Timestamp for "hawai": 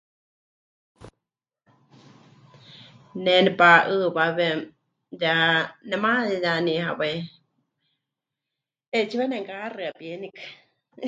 6.85-7.15